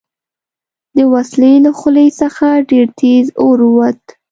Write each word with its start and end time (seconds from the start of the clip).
د 0.95 0.97
وسلې 1.13 1.53
له 1.65 1.71
خولې 1.77 2.07
څخه 2.21 2.47
ډېر 2.69 2.87
تېز 2.99 3.25
اور 3.43 3.57
ووت 3.67 4.01